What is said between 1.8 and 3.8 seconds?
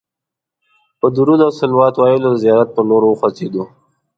ویلو د زیارت پر لور وخوځېدو.